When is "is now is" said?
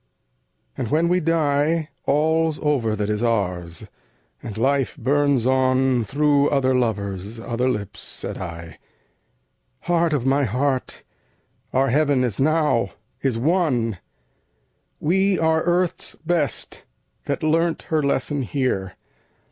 12.23-13.37